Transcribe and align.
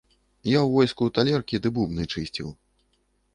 Я 0.51 0.59
ў 0.67 0.79
войску 0.79 1.09
талеркі 1.17 1.61
ды 1.67 1.73
бубны 1.75 2.09
чысціў. 2.15 2.51